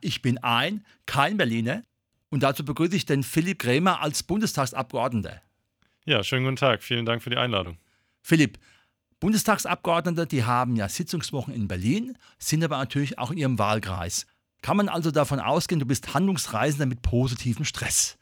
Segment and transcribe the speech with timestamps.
[0.00, 1.82] Ich bin ein, kein Berliner
[2.30, 5.40] und dazu begrüße ich den Philipp Krämer als Bundestagsabgeordneter.
[6.04, 6.82] Ja, schönen guten Tag.
[6.82, 7.78] Vielen Dank für die Einladung.
[8.22, 8.58] Philipp,
[9.20, 14.26] Bundestagsabgeordnete, die haben ja Sitzungswochen in Berlin, sind aber natürlich auch in ihrem Wahlkreis.
[14.62, 18.18] Kann man also davon ausgehen, du bist Handlungsreisender mit positivem Stress?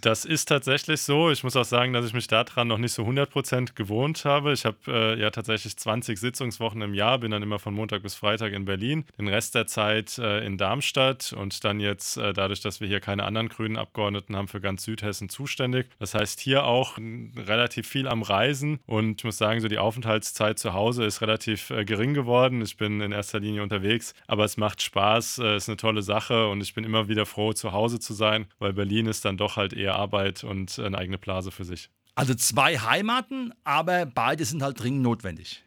[0.00, 1.30] Das ist tatsächlich so.
[1.30, 4.52] Ich muss auch sagen, dass ich mich daran noch nicht so 100% gewohnt habe.
[4.52, 8.14] Ich habe äh, ja tatsächlich 20 Sitzungswochen im Jahr, bin dann immer von Montag bis
[8.14, 12.60] Freitag in Berlin, den Rest der Zeit äh, in Darmstadt und dann jetzt äh, dadurch,
[12.60, 15.88] dass wir hier keine anderen grünen Abgeordneten haben, für ganz Südhessen zuständig.
[15.98, 16.98] Das heißt, hier auch
[17.36, 21.70] relativ viel am Reisen und ich muss sagen, so die Aufenthaltszeit zu Hause ist relativ
[21.70, 22.62] äh, gering geworden.
[22.62, 26.48] Ich bin in erster Linie unterwegs, aber es macht Spaß, äh, ist eine tolle Sache
[26.48, 29.56] und ich bin immer wieder froh, zu Hause zu sein, weil Berlin ist dann doch
[29.56, 31.90] halt eher eher Arbeit und eine eigene Blase für sich.
[32.14, 35.62] Also zwei Heimaten, aber beide sind halt dringend notwendig.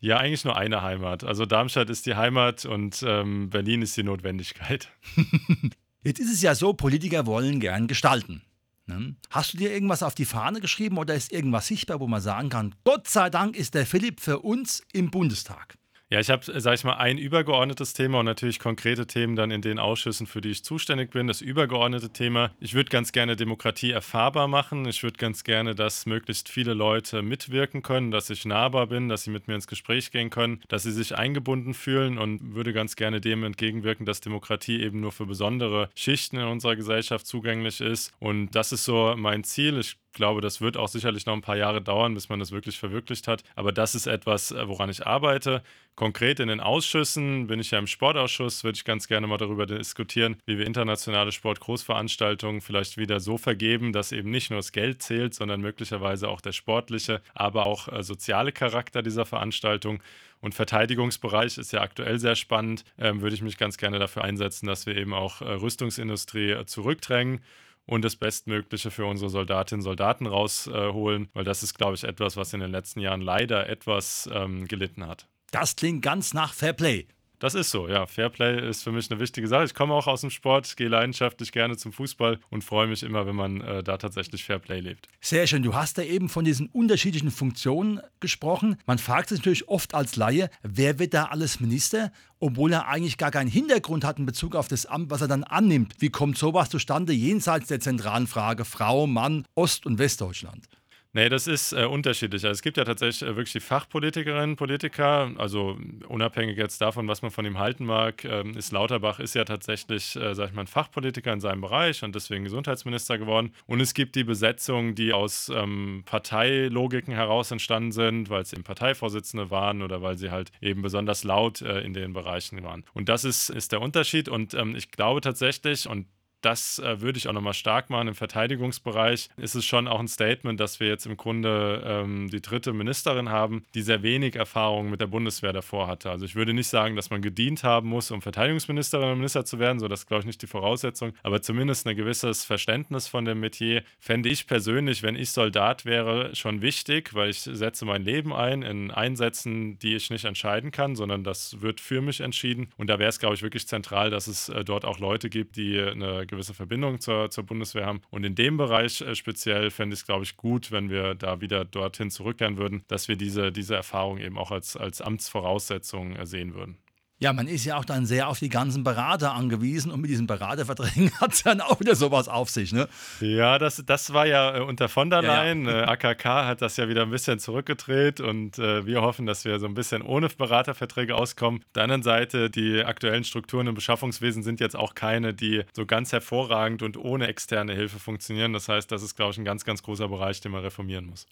[0.00, 1.24] Ja, eigentlich nur eine Heimat.
[1.24, 4.88] Also Darmstadt ist die Heimat und ähm, Berlin ist die Notwendigkeit.
[6.04, 8.42] Jetzt ist es ja so, Politiker wollen gern gestalten.
[8.86, 9.16] Ne?
[9.30, 12.48] Hast du dir irgendwas auf die Fahne geschrieben oder ist irgendwas sichtbar, wo man sagen
[12.48, 15.77] kann, Gott sei Dank ist der Philipp für uns im Bundestag?
[16.10, 19.60] Ja, ich habe, sage ich mal, ein übergeordnetes Thema und natürlich konkrete Themen dann in
[19.60, 21.26] den Ausschüssen, für die ich zuständig bin.
[21.26, 24.86] Das übergeordnete Thema, ich würde ganz gerne Demokratie erfahrbar machen.
[24.86, 29.24] Ich würde ganz gerne, dass möglichst viele Leute mitwirken können, dass ich nahbar bin, dass
[29.24, 32.96] sie mit mir ins Gespräch gehen können, dass sie sich eingebunden fühlen und würde ganz
[32.96, 38.12] gerne dem entgegenwirken, dass Demokratie eben nur für besondere Schichten in unserer Gesellschaft zugänglich ist.
[38.18, 39.78] Und das ist so mein Ziel.
[39.78, 42.78] Ich glaube, das wird auch sicherlich noch ein paar Jahre dauern, bis man das wirklich
[42.78, 43.42] verwirklicht hat.
[43.56, 45.62] Aber das ist etwas, äh, woran ich arbeite.
[45.94, 49.66] Konkret in den Ausschüssen bin ich ja im Sportausschuss, würde ich ganz gerne mal darüber
[49.66, 55.02] diskutieren, wie wir internationale Sportgroßveranstaltungen vielleicht wieder so vergeben, dass eben nicht nur das Geld
[55.02, 60.02] zählt, sondern möglicherweise auch der sportliche, aber auch äh, soziale Charakter dieser Veranstaltung.
[60.40, 62.84] Und Verteidigungsbereich ist ja aktuell sehr spannend.
[62.96, 67.40] Ähm, würde ich mich ganz gerne dafür einsetzen, dass wir eben auch äh, Rüstungsindustrie zurückdrängen
[67.88, 72.04] und das Bestmögliche für unsere Soldatinnen und Soldaten rausholen, äh, weil das ist, glaube ich,
[72.04, 75.26] etwas, was in den letzten Jahren leider etwas ähm, gelitten hat.
[75.50, 77.06] Das klingt ganz nach Fairplay.
[77.38, 78.06] Das ist so, ja.
[78.06, 79.64] Fairplay ist für mich eine wichtige Sache.
[79.64, 83.26] Ich komme auch aus dem Sport, gehe leidenschaftlich gerne zum Fußball und freue mich immer,
[83.26, 85.06] wenn man äh, da tatsächlich Fairplay lebt.
[85.20, 85.62] Sehr schön.
[85.62, 88.76] Du hast da eben von diesen unterschiedlichen Funktionen gesprochen.
[88.86, 92.10] Man fragt sich natürlich oft als Laie, wer wird da alles Minister,
[92.40, 95.44] obwohl er eigentlich gar keinen Hintergrund hat in Bezug auf das Amt, was er dann
[95.44, 95.94] annimmt.
[95.98, 100.68] Wie kommt sowas zustande jenseits der zentralen Frage Frau, Mann, Ost- und Westdeutschland?
[101.14, 102.44] Nee, das ist äh, unterschiedlich.
[102.44, 107.22] Also es gibt ja tatsächlich äh, wirklich die Fachpolitikerinnen, Politiker, also unabhängig jetzt davon, was
[107.22, 110.62] man von ihm halten mag, ähm, ist Lauterbach ist ja tatsächlich, äh, sag ich mal,
[110.62, 113.54] ein Fachpolitiker in seinem Bereich und deswegen Gesundheitsminister geworden.
[113.66, 118.62] Und es gibt die Besetzungen, die aus ähm, Parteilogiken heraus entstanden sind, weil es eben
[118.62, 122.84] Parteivorsitzende waren oder weil sie halt eben besonders laut äh, in den Bereichen waren.
[122.92, 124.28] Und das ist, ist der Unterschied.
[124.28, 126.06] Und ähm, ich glaube tatsächlich, und
[126.40, 128.08] das äh, würde ich auch nochmal stark machen.
[128.08, 132.40] Im Verteidigungsbereich ist es schon auch ein Statement, dass wir jetzt im Grunde ähm, die
[132.40, 136.10] dritte Ministerin haben, die sehr wenig Erfahrung mit der Bundeswehr davor hatte.
[136.10, 139.58] Also ich würde nicht sagen, dass man gedient haben muss, um Verteidigungsministerin oder Minister zu
[139.58, 143.24] werden, so das ist, glaube ich, nicht die Voraussetzung, aber zumindest ein gewisses Verständnis von
[143.24, 148.02] dem Metier fände ich persönlich, wenn ich Soldat wäre, schon wichtig, weil ich setze mein
[148.02, 152.70] Leben ein in Einsätzen, die ich nicht entscheiden kann, sondern das wird für mich entschieden.
[152.76, 155.56] Und da wäre es, glaube ich, wirklich zentral, dass es äh, dort auch Leute gibt,
[155.56, 158.00] die eine gewisse Verbindung zur, zur Bundeswehr haben.
[158.10, 161.40] Und in dem Bereich äh, speziell fände ich es, glaube ich, gut, wenn wir da
[161.40, 166.26] wieder dorthin zurückkehren würden, dass wir diese, diese Erfahrung eben auch als, als Amtsvoraussetzung äh,
[166.26, 166.78] sehen würden.
[167.20, 170.28] Ja, man ist ja auch dann sehr auf die ganzen Berater angewiesen und mit diesen
[170.28, 172.88] Beraterverträgen hat es dann auch wieder sowas auf sich, ne?
[173.20, 175.64] Ja, das, das war ja äh, unter von der Leyen.
[175.64, 175.80] Ja, ja.
[175.80, 179.58] Äh, AKK hat das ja wieder ein bisschen zurückgedreht und äh, wir hoffen, dass wir
[179.58, 181.60] so ein bisschen ohne Beraterverträge auskommen.
[181.60, 185.86] Auf der anderen Seite, die aktuellen Strukturen im Beschaffungswesen sind jetzt auch keine, die so
[185.86, 188.52] ganz hervorragend und ohne externe Hilfe funktionieren.
[188.52, 191.26] Das heißt, das ist, glaube ich, ein ganz, ganz großer Bereich, den man reformieren muss.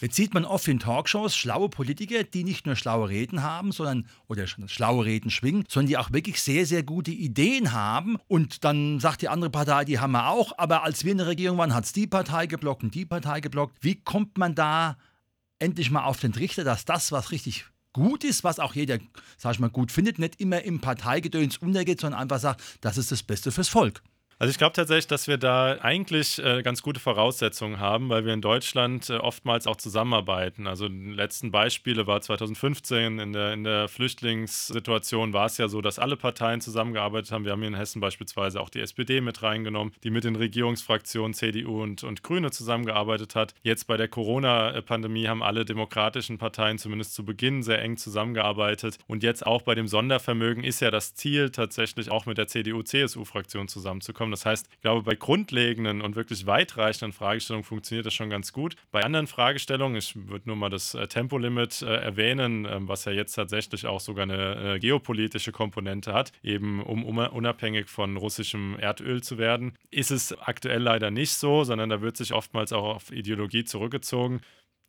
[0.00, 4.06] Jetzt sieht man oft in Talkshows schlaue Politiker, die nicht nur schlaue Reden haben, sondern
[4.28, 8.16] oder schlaue Reden schwingen, sondern die auch wirklich sehr, sehr gute Ideen haben.
[8.28, 11.26] Und dann sagt die andere Partei, die haben wir auch, aber als wir in der
[11.26, 13.76] Regierung waren, hat es die Partei geblockt und die Partei geblockt.
[13.80, 14.96] Wie kommt man da
[15.58, 18.98] endlich mal auf den Trichter, dass das, was richtig gut ist, was auch jeder,
[19.36, 23.12] sag ich mal, gut findet, nicht immer im Parteigedöns untergeht, sondern einfach sagt, das ist
[23.12, 24.02] das Beste fürs Volk.
[24.40, 28.32] Also ich glaube tatsächlich, dass wir da eigentlich äh, ganz gute Voraussetzungen haben, weil wir
[28.32, 30.66] in Deutschland äh, oftmals auch zusammenarbeiten.
[30.66, 35.82] Also die letzten Beispiele war 2015 in der, in der Flüchtlingssituation war es ja so,
[35.82, 37.44] dass alle Parteien zusammengearbeitet haben.
[37.44, 41.34] Wir haben hier in Hessen beispielsweise auch die SPD mit reingenommen, die mit den Regierungsfraktionen
[41.34, 43.52] CDU und, und Grüne zusammengearbeitet hat.
[43.62, 48.96] Jetzt bei der Corona-Pandemie haben alle demokratischen Parteien zumindest zu Beginn sehr eng zusammengearbeitet.
[49.06, 53.68] Und jetzt auch bei dem Sondervermögen ist ja das Ziel tatsächlich auch mit der CDU-CSU-Fraktion
[53.68, 54.32] zusammenzukommen haben.
[54.32, 58.76] Das heißt, ich glaube, bei grundlegenden und wirklich weitreichenden Fragestellungen funktioniert das schon ganz gut.
[58.90, 63.12] Bei anderen Fragestellungen, ich würde nur mal das äh, Tempolimit äh, erwähnen, äh, was ja
[63.12, 68.78] jetzt tatsächlich auch sogar eine äh, geopolitische Komponente hat, eben um, um unabhängig von russischem
[68.78, 72.94] Erdöl zu werden, ist es aktuell leider nicht so, sondern da wird sich oftmals auch
[72.96, 74.40] auf Ideologie zurückgezogen.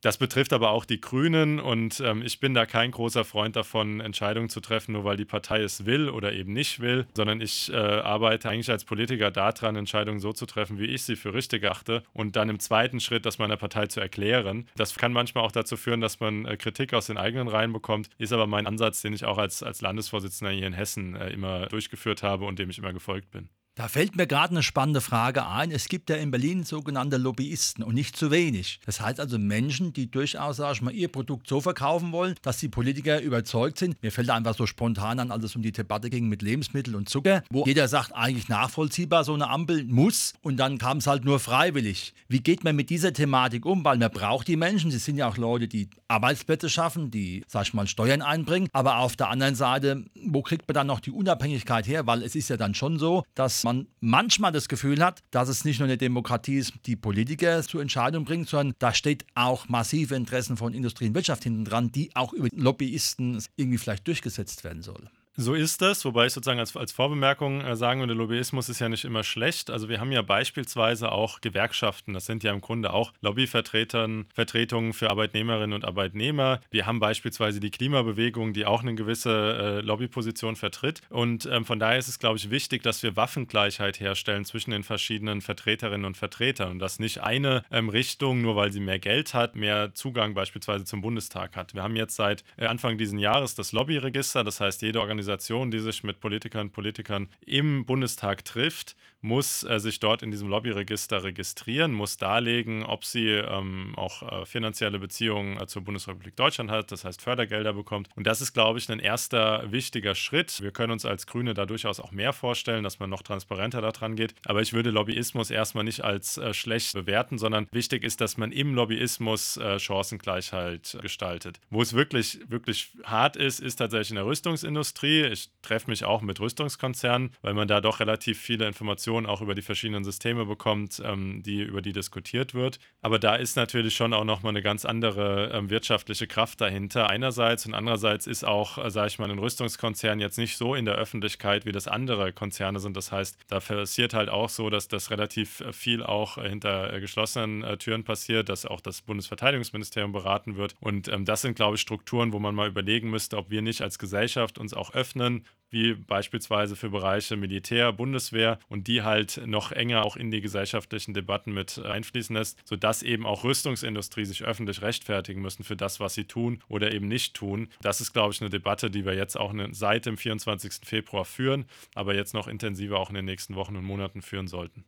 [0.02, 4.00] Das betrifft aber auch die Grünen und ähm, ich bin da kein großer Freund davon,
[4.00, 7.72] Entscheidungen zu treffen, nur weil die Partei es will oder eben nicht will, sondern ich
[7.72, 11.66] äh, arbeite eigentlich als Politiker daran, Entscheidungen so zu treffen, wie ich sie für richtig
[11.66, 14.68] achte und dann im zweiten Schritt das meiner Partei zu erklären.
[14.76, 18.10] Das kann manchmal auch dazu führen, dass man äh, Kritik aus den eigenen Reihen bekommt,
[18.18, 21.68] ist aber mein Ansatz, den ich auch als, als Landesvorsitzender hier in Hessen äh, immer
[21.68, 23.50] durchgeführt habe und dem ich immer gefolgt bin.
[23.76, 25.72] Da fällt mir gerade eine spannende Frage ein.
[25.72, 28.82] Es gibt ja in Berlin sogenannte Lobbyisten und nicht zu wenig.
[28.86, 32.58] Das heißt also Menschen, die durchaus, sag ich mal, ihr Produkt so verkaufen wollen, dass
[32.58, 33.96] die Politiker überzeugt sind.
[34.04, 37.08] Mir fällt einfach so spontan an, als es um die Debatte ging mit Lebensmittel und
[37.08, 41.24] Zucker, wo jeder sagt, eigentlich nachvollziehbar, so eine Ampel muss und dann kam es halt
[41.24, 42.14] nur freiwillig.
[42.28, 43.86] Wie geht man mit dieser Thematik um?
[43.86, 44.92] Weil man braucht die Menschen.
[44.92, 48.68] Sie sind ja auch Leute, die Arbeitsplätze schaffen, die, sag ich mal, Steuern einbringen.
[48.74, 52.06] Aber auf der anderen Seite, wo kriegt man dann noch die Unabhängigkeit her?
[52.06, 55.66] Weil es ist ja dann schon so, dass man manchmal das Gefühl hat, dass es
[55.66, 60.16] nicht nur eine Demokratie ist, die Politiker zur Entscheidung bringt, sondern da steht auch massive
[60.16, 64.82] Interessen von Industrie und Wirtschaft hinten dran, die auch über Lobbyisten irgendwie vielleicht durchgesetzt werden
[64.82, 65.10] sollen.
[65.38, 68.90] So ist das, wobei ich sozusagen als, als Vorbemerkung äh, sagen würde, Lobbyismus ist ja
[68.90, 69.70] nicht immer schlecht.
[69.70, 74.92] Also wir haben ja beispielsweise auch Gewerkschaften, das sind ja im Grunde auch Lobbyvertretern, Vertretungen
[74.92, 76.60] für Arbeitnehmerinnen und Arbeitnehmer.
[76.70, 81.02] Wir haben beispielsweise die Klimabewegung, die auch eine gewisse äh, Lobbyposition vertritt.
[81.10, 84.84] Und ähm, von daher ist es, glaube ich, wichtig, dass wir Waffengleichheit herstellen zwischen den
[84.84, 89.34] verschiedenen Vertreterinnen und Vertretern und dass nicht eine ähm, Richtung, nur weil sie mehr Geld
[89.34, 91.74] hat, mehr Zugang beispielsweise zum Bundestag hat.
[91.74, 95.70] Wir haben jetzt seit äh, Anfang dieses Jahres das Lobbyregister, das heißt, jede Organisation Organisation,
[95.70, 100.50] die sich mit Politikern und Politikern im Bundestag trifft, muss äh, sich dort in diesem
[100.50, 106.72] Lobbyregister registrieren, muss darlegen, ob sie ähm, auch äh, finanzielle Beziehungen äh, zur Bundesrepublik Deutschland
[106.72, 108.10] hat, das heißt Fördergelder bekommt.
[108.16, 110.62] Und das ist, glaube ich, ein erster wichtiger Schritt.
[110.62, 114.16] Wir können uns als Grüne da durchaus auch mehr vorstellen, dass man noch transparenter daran
[114.16, 114.34] geht.
[114.46, 118.52] Aber ich würde Lobbyismus erstmal nicht als äh, schlecht bewerten, sondern wichtig ist, dass man
[118.52, 121.60] im Lobbyismus äh, Chancengleichheit gestaltet.
[121.70, 126.22] Wo es wirklich, wirklich hart ist, ist tatsächlich in der Rüstungsindustrie ich treffe mich auch
[126.22, 131.02] mit Rüstungskonzernen, weil man da doch relativ viele Informationen auch über die verschiedenen Systeme bekommt,
[131.06, 132.80] ähm, die, über die diskutiert wird.
[133.02, 137.10] Aber da ist natürlich schon auch nochmal eine ganz andere ähm, wirtschaftliche Kraft dahinter.
[137.10, 140.86] Einerseits und andererseits ist auch, äh, sage ich mal, ein Rüstungskonzern jetzt nicht so in
[140.86, 142.98] der Öffentlichkeit, wie das andere Konzerne sind.
[142.98, 146.94] Das heißt, da passiert halt auch so, dass das relativ äh, viel auch äh, hinter
[146.94, 150.76] äh, geschlossenen äh, Türen passiert, dass auch das Bundesverteidigungsministerium beraten wird.
[150.80, 153.82] Und ähm, das sind, glaube ich, Strukturen, wo man mal überlegen müsste, ob wir nicht
[153.82, 159.72] als Gesellschaft uns auch öffnen wie beispielsweise für Bereiche Militär, Bundeswehr und die halt noch
[159.72, 164.82] enger auch in die gesellschaftlichen Debatten mit einfließen lässt, sodass eben auch Rüstungsindustrie sich öffentlich
[164.82, 167.70] rechtfertigen müssen für das, was sie tun oder eben nicht tun.
[167.82, 170.86] Das ist, glaube ich, eine Debatte, die wir jetzt auch seit dem 24.
[170.86, 174.84] Februar führen, aber jetzt noch intensiver auch in den nächsten Wochen und Monaten führen sollten.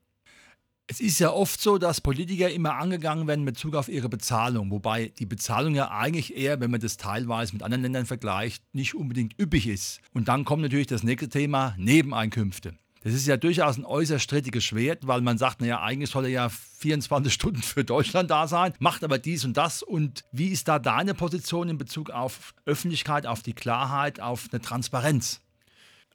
[0.86, 4.70] Es ist ja oft so, dass Politiker immer angegangen werden mit Bezug auf ihre Bezahlung,
[4.70, 8.94] wobei die Bezahlung ja eigentlich eher, wenn man das teilweise mit anderen Ländern vergleicht, nicht
[8.94, 10.02] unbedingt üppig ist.
[10.13, 12.74] Und dann kommt natürlich das nächste Thema, Nebeneinkünfte.
[13.02, 16.32] Das ist ja durchaus ein äußerst strittiges Schwert, weil man sagt, naja, eigentlich soll er
[16.32, 19.84] ja 24 Stunden für Deutschland da sein, macht aber dies und das.
[19.84, 24.62] Und wie ist da deine Position in Bezug auf Öffentlichkeit, auf die Klarheit, auf eine
[24.62, 25.40] Transparenz?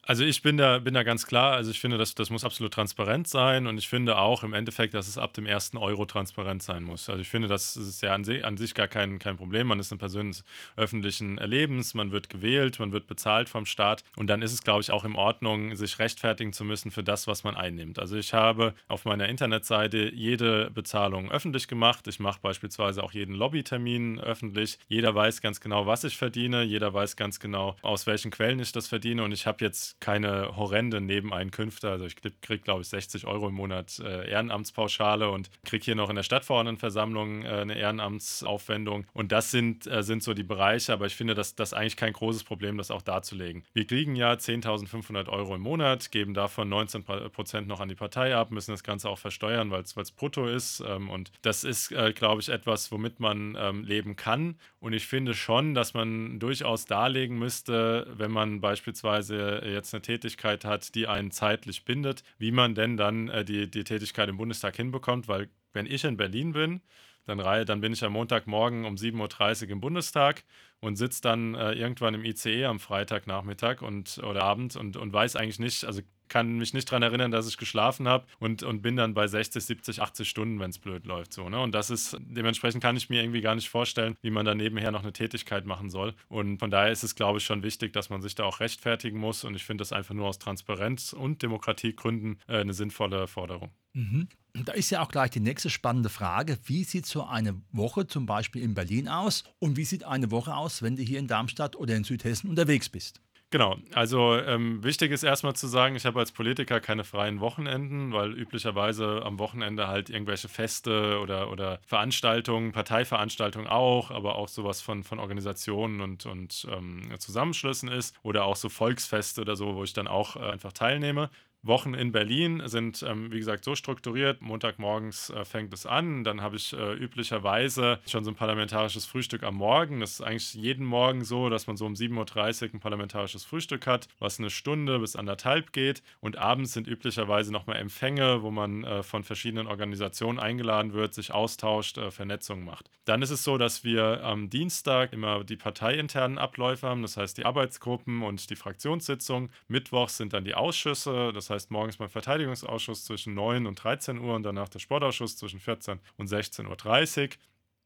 [0.09, 2.73] Also ich bin da, bin da ganz klar, also ich finde, das, das muss absolut
[2.73, 6.63] transparent sein und ich finde auch im Endeffekt, dass es ab dem ersten Euro transparent
[6.63, 7.09] sein muss.
[7.09, 9.67] Also ich finde, das ist ja an, sich, an sich gar kein, kein Problem.
[9.67, 10.43] Man ist eine Person des
[10.75, 14.81] öffentlichen Erlebens, man wird gewählt, man wird bezahlt vom Staat und dann ist es, glaube
[14.81, 17.99] ich, auch in Ordnung, sich rechtfertigen zu müssen für das, was man einnimmt.
[17.99, 22.07] Also ich habe auf meiner Internetseite jede Bezahlung öffentlich gemacht.
[22.07, 24.79] Ich mache beispielsweise auch jeden Lobbytermin öffentlich.
[24.87, 26.63] Jeder weiß ganz genau, was ich verdiene.
[26.63, 30.55] Jeder weiß ganz genau, aus welchen Quellen ich das verdiene und ich habe jetzt keine
[30.55, 31.89] horrende Nebeneinkünfte.
[31.89, 36.09] Also ich kriege, glaube ich, 60 Euro im Monat äh, Ehrenamtspauschale und kriege hier noch
[36.09, 39.05] in der Stadtverordnetenversammlung äh, eine Ehrenamtsaufwendung.
[39.13, 42.13] Und das sind, äh, sind so die Bereiche, aber ich finde, das ist eigentlich kein
[42.13, 43.63] großes Problem, das auch darzulegen.
[43.73, 48.35] Wir kriegen ja 10.500 Euro im Monat, geben davon 19 Prozent noch an die Partei
[48.35, 50.83] ab, müssen das Ganze auch versteuern, weil es brutto ist.
[50.85, 54.55] Ähm, und das ist, äh, glaube ich, etwas, womit man ähm, leben kann.
[54.79, 60.65] Und ich finde schon, dass man durchaus darlegen müsste, wenn man beispielsweise jetzt eine Tätigkeit
[60.65, 64.75] hat, die einen zeitlich bindet, wie man denn dann äh, die, die Tätigkeit im Bundestag
[64.75, 66.81] hinbekommt, weil wenn ich in Berlin bin,
[67.29, 70.43] dann, dann bin ich am Montagmorgen um 7.30 Uhr im Bundestag
[70.81, 75.35] und sitze dann äh, irgendwann im ICE am Freitagnachmittag und, oder Abend und, und weiß
[75.35, 78.95] eigentlich nicht, also kann mich nicht daran erinnern, dass ich geschlafen habe und, und bin
[78.95, 81.33] dann bei 60, 70, 80 Stunden, wenn es blöd läuft.
[81.33, 81.59] So, ne?
[81.59, 84.91] Und das ist, dementsprechend kann ich mir irgendwie gar nicht vorstellen, wie man da nebenher
[84.91, 86.13] noch eine Tätigkeit machen soll.
[86.29, 89.19] Und von daher ist es, glaube ich, schon wichtig, dass man sich da auch rechtfertigen
[89.19, 89.43] muss.
[89.43, 93.71] Und ich finde das einfach nur aus Transparenz und Demokratiegründen äh, eine sinnvolle Forderung.
[93.93, 94.29] Mhm.
[94.65, 96.57] Da ist ja auch gleich die nächste spannende Frage.
[96.65, 99.43] Wie sieht so eine Woche zum Beispiel in Berlin aus?
[99.59, 102.89] Und wie sieht eine Woche aus, wenn du hier in Darmstadt oder in Südhessen unterwegs
[102.89, 103.21] bist?
[103.51, 108.13] Genau, also ähm, wichtig ist erstmal zu sagen, ich habe als Politiker keine freien Wochenenden,
[108.13, 114.81] weil üblicherweise am Wochenende halt irgendwelche Feste oder, oder Veranstaltungen, Parteiveranstaltungen auch, aber auch sowas
[114.81, 119.83] von, von Organisationen und, und ähm, Zusammenschlüssen ist oder auch so Volksfeste oder so, wo
[119.83, 121.31] ich dann auch äh, einfach teilnehme.
[121.61, 124.41] Wochen in Berlin sind, ähm, wie gesagt, so strukturiert.
[124.41, 126.23] Montagmorgens äh, fängt es an.
[126.23, 129.99] Dann habe ich äh, üblicherweise schon so ein parlamentarisches Frühstück am Morgen.
[129.99, 133.87] Das ist eigentlich jeden Morgen so, dass man so um 7.30 Uhr ein parlamentarisches Frühstück
[133.87, 136.01] hat, was eine Stunde bis anderthalb geht.
[136.21, 141.33] Und abends sind üblicherweise nochmal Empfänge, wo man äh, von verschiedenen Organisationen eingeladen wird, sich
[141.33, 142.89] austauscht, äh, Vernetzung macht.
[143.03, 147.37] Dann ist es so, dass wir am Dienstag immer die parteiinternen Abläufe haben, das heißt
[147.37, 149.49] die Arbeitsgruppen und die Fraktionssitzung.
[149.67, 154.35] Mittwochs sind dann die Ausschüsse, das heißt morgens beim Verteidigungsausschuss zwischen 9 und 13 Uhr
[154.35, 157.29] und danach der Sportausschuss zwischen 14 und 16.30 Uhr.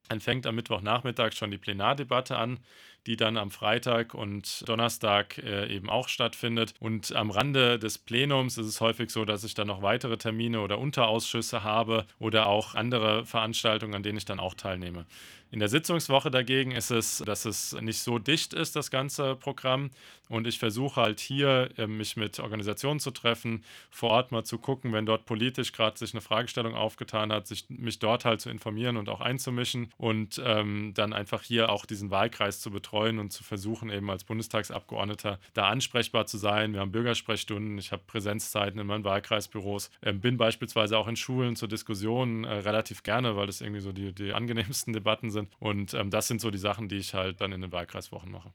[0.10, 2.60] Dann fängt am Mittwochnachmittag schon die Plenardebatte an,
[3.08, 6.74] die dann am Freitag und Donnerstag äh, eben auch stattfindet.
[6.80, 10.62] Und am Rande des Plenums ist es häufig so, dass ich dann noch weitere Termine
[10.62, 15.06] oder Unterausschüsse habe oder auch andere Veranstaltungen, an denen ich dann auch teilnehme.
[15.54, 19.92] In der Sitzungswoche dagegen ist es, dass es nicht so dicht ist, das ganze Programm.
[20.28, 24.58] Und ich versuche halt hier, äh, mich mit Organisationen zu treffen, vor Ort mal zu
[24.58, 28.50] gucken, wenn dort politisch gerade sich eine Fragestellung aufgetan hat, sich, mich dort halt zu
[28.50, 33.32] informieren und auch einzumischen und ähm, dann einfach hier auch diesen Wahlkreis zu betreuen und
[33.32, 36.74] zu versuchen, eben als Bundestagsabgeordneter da ansprechbar zu sein.
[36.74, 41.56] Wir haben Bürgersprechstunden, ich habe Präsenzzeiten in meinen Wahlkreisbüros, äh, bin beispielsweise auch in Schulen
[41.56, 45.50] zur Diskussion äh, relativ gerne, weil das irgendwie so die, die angenehmsten Debatten sind.
[45.60, 48.52] Und ähm, das sind so die Sachen, die ich halt dann in den Wahlkreiswochen mache.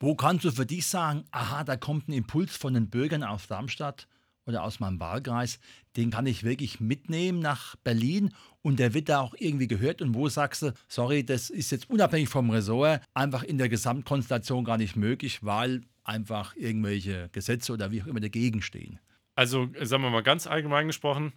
[0.00, 3.46] Wo kannst du für dich sagen, aha, da kommt ein Impuls von den Bürgern aus
[3.46, 4.08] Darmstadt
[4.46, 5.58] oder aus meinem Wahlkreis,
[5.96, 8.32] den kann ich wirklich mitnehmen nach Berlin
[8.62, 10.02] und der wird da auch irgendwie gehört.
[10.02, 14.64] Und wo sagst du, sorry, das ist jetzt unabhängig vom Ressort einfach in der Gesamtkonstellation
[14.64, 18.98] gar nicht möglich, weil einfach irgendwelche Gesetze oder wie auch immer dagegen stehen?
[19.34, 21.32] Also sagen wir mal ganz allgemein gesprochen,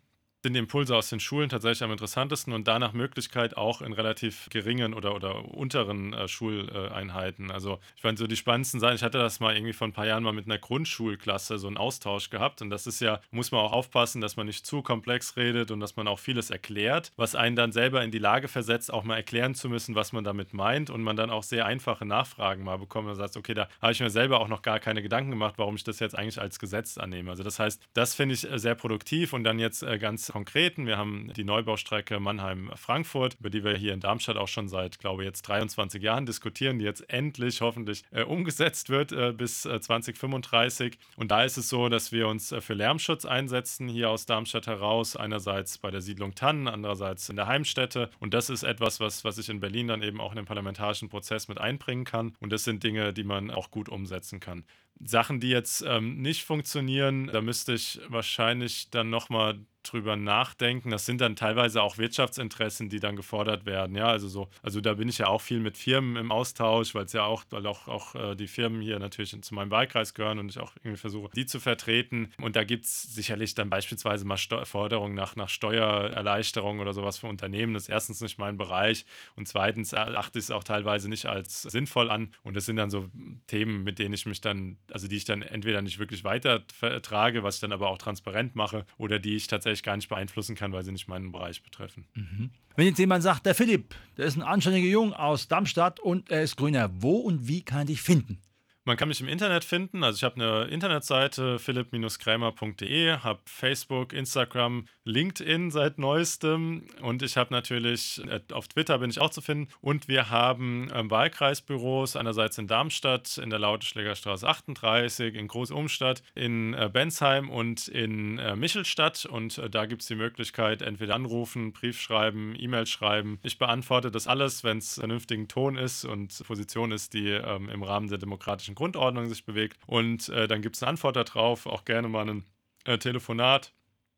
[0.45, 4.47] sind die Impulse aus den Schulen tatsächlich am interessantesten und danach Möglichkeit auch in relativ
[4.51, 7.49] geringen oder, oder unteren äh, Schuleinheiten.
[7.49, 10.05] Also ich meine, so die spannendsten Sachen, ich hatte das mal irgendwie vor ein paar
[10.05, 13.61] Jahren mal mit einer Grundschulklasse so einen Austausch gehabt und das ist ja, muss man
[13.61, 17.33] auch aufpassen, dass man nicht zu komplex redet und dass man auch vieles erklärt, was
[17.33, 20.53] einen dann selber in die Lage versetzt, auch mal erklären zu müssen, was man damit
[20.53, 23.93] meint und man dann auch sehr einfache Nachfragen mal bekommt und sagt, okay, da habe
[23.93, 26.59] ich mir selber auch noch gar keine Gedanken gemacht, warum ich das jetzt eigentlich als
[26.59, 27.31] Gesetz annehme.
[27.31, 30.85] Also das heißt, das finde ich äh, sehr produktiv und dann jetzt äh, ganz Konkreten.
[30.85, 35.23] Wir haben die Neubaustrecke Mannheim-Frankfurt, über die wir hier in Darmstadt auch schon seit, glaube
[35.23, 39.79] ich, jetzt 23 Jahren diskutieren, die jetzt endlich hoffentlich äh, umgesetzt wird äh, bis äh,
[39.79, 40.97] 2035.
[41.15, 44.67] Und da ist es so, dass wir uns äh, für Lärmschutz einsetzen, hier aus Darmstadt
[44.67, 45.15] heraus.
[45.15, 48.09] Einerseits bei der Siedlung Tannen, andererseits in der Heimstätte.
[48.19, 51.07] Und das ist etwas, was, was ich in Berlin dann eben auch in den parlamentarischen
[51.07, 52.35] Prozess mit einbringen kann.
[52.41, 54.65] Und das sind Dinge, die man auch gut umsetzen kann.
[54.99, 59.59] Sachen, die jetzt ähm, nicht funktionieren, da müsste ich wahrscheinlich dann nochmal
[59.91, 60.89] drüber nachdenken.
[60.89, 63.95] Das sind dann teilweise auch Wirtschaftsinteressen, die dann gefordert werden.
[63.95, 67.05] Ja, also so, also da bin ich ja auch viel mit Firmen im Austausch, weil
[67.05, 70.39] es ja auch, weil auch, auch äh, die Firmen hier natürlich zu meinem Wahlkreis gehören
[70.39, 72.31] und ich auch irgendwie versuche, die zu vertreten.
[72.41, 77.19] Und da gibt es sicherlich dann beispielsweise mal Steu Forderungen nach, nach Steuererleichterung oder sowas
[77.19, 77.73] für Unternehmen.
[77.73, 81.61] Das ist erstens nicht mein Bereich und zweitens achte ich es auch teilweise nicht als
[81.63, 82.33] sinnvoll an.
[82.43, 83.09] Und das sind dann so
[83.47, 87.55] Themen, mit denen ich mich dann, also die ich dann entweder nicht wirklich weitertrage, was
[87.55, 90.71] ich dann aber auch transparent mache oder die ich tatsächlich ich gar nicht beeinflussen kann,
[90.73, 92.05] weil sie nicht meinen Bereich betreffen.
[92.15, 92.49] Mhm.
[92.75, 96.41] Wenn jetzt jemand sagt, der Philipp, der ist ein anständiger Jung aus Darmstadt und er
[96.41, 98.39] ist Grüner, wo und wie kann ich dich finden?
[98.87, 100.03] Man kann mich im Internet finden.
[100.03, 107.51] Also ich habe eine Internetseite philipp-krämer.de, habe Facebook, Instagram, LinkedIn seit neuestem und ich habe
[107.51, 112.59] natürlich äh, auf Twitter bin ich auch zu finden und wir haben ähm, Wahlkreisbüros einerseits
[112.59, 119.25] in Darmstadt in der Lauteschlägerstraße 38, in Großumstadt, in äh, Bensheim und in äh, Michelstadt
[119.25, 123.39] und da gibt es die Möglichkeit entweder anrufen, Brief schreiben, E-Mail schreiben.
[123.41, 127.81] Ich beantworte das alles, wenn es vernünftigen Ton ist und Position ist, die ähm, im
[127.81, 129.77] Rahmen der demokratischen Grundordnung sich bewegt.
[129.87, 132.43] Und äh, dann gibt es eine Antwort darauf, auch gerne mal ein
[132.85, 133.73] äh, Telefonat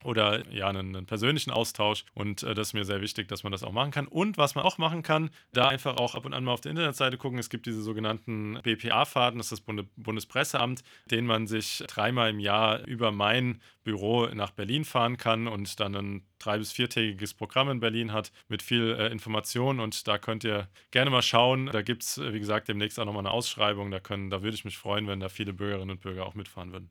[0.08, 2.06] oder ja, einen, einen, persönlichen Austausch.
[2.14, 4.08] Und äh, das ist mir sehr wichtig, dass man das auch machen kann.
[4.08, 6.72] Und was man auch machen kann, da einfach auch ab und an mal auf der
[6.72, 7.38] Internetseite gucken.
[7.38, 12.40] Es gibt diese sogenannten BPA-Fahrten, das ist das Bunde Bundespresseamt, den man sich dreimal im
[12.40, 17.70] Jahr über mein Büro nach Berlin fahren kann und dann ein drei- bis viertägiges Programm
[17.70, 19.82] in Berlin hat mit viel äh, Information.
[19.82, 21.68] Und da könnt ihr gerne mal schauen.
[21.68, 23.92] Da gibt es, wie gesagt, demnächst auch nochmal eine Ausschreibung.
[23.92, 26.72] Da, können, da würde ich mich freuen, wenn da viele Bürgerinnen und Bürger auch mitfahren
[26.72, 26.90] würden.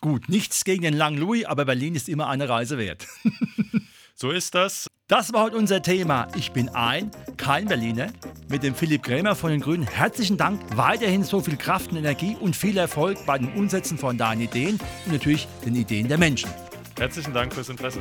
[0.00, 3.06] Gut, nichts gegen den langen Louis, aber Berlin ist immer eine Reise wert.
[4.14, 4.88] so ist das.
[5.08, 6.28] Das war heute unser Thema.
[6.36, 8.08] Ich bin ein, kein Berliner.
[8.48, 10.60] Mit dem Philipp Krämer von den Grünen herzlichen Dank.
[10.76, 14.80] Weiterhin so viel Kraft und Energie und viel Erfolg bei dem Umsetzen von deinen Ideen
[15.06, 16.50] und natürlich den Ideen der Menschen.
[16.98, 18.00] Herzlichen Dank fürs Interesse.